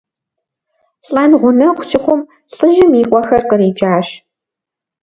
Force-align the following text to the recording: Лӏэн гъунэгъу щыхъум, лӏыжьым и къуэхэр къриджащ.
Лӏэн 1.09 1.31
гъунэгъу 1.39 1.85
щыхъум, 1.89 2.21
лӏыжьым 2.53 2.91
и 3.01 3.03
къуэхэр 3.09 3.43
къриджащ. 3.49 4.07